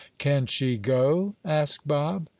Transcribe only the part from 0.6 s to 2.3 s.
go?" asked Bob.